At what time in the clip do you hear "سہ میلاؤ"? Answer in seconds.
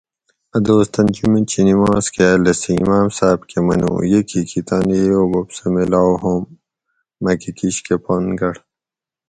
5.55-6.13